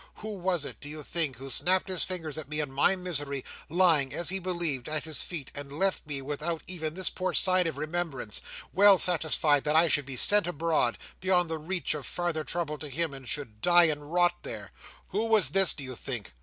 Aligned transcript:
Who 0.15 0.29
was 0.29 0.65
it, 0.65 0.79
do 0.81 0.89
you 0.89 1.03
think, 1.03 1.35
who 1.35 1.51
snapped 1.51 1.87
his 1.87 2.03
fingers 2.03 2.35
at 2.35 2.49
me 2.49 2.59
in 2.59 2.71
my 2.71 2.95
misery, 2.95 3.45
lying, 3.69 4.11
as 4.15 4.29
he 4.29 4.39
believed, 4.39 4.89
at 4.89 5.03
his 5.03 5.21
feet, 5.21 5.51
and 5.53 5.71
left 5.71 6.07
me 6.07 6.23
without 6.23 6.63
even 6.65 6.95
this 6.95 7.11
poor 7.11 7.35
sign 7.35 7.67
of 7.67 7.77
remembrance; 7.77 8.41
well 8.73 8.97
satisfied 8.97 9.63
that 9.65 9.75
I 9.75 9.87
should 9.87 10.07
be 10.07 10.15
sent 10.17 10.47
abroad, 10.47 10.97
beyond 11.19 11.51
the 11.51 11.59
reach 11.59 11.93
of 11.93 12.07
farther 12.07 12.43
trouble 12.43 12.79
to 12.79 12.89
him, 12.89 13.13
and 13.13 13.29
should 13.29 13.61
die, 13.61 13.83
and 13.83 14.11
rot 14.11 14.33
there? 14.41 14.71
Who 15.09 15.25
was 15.25 15.51
this, 15.51 15.71
do 15.71 15.83
you 15.83 15.93
think?" 15.95 16.33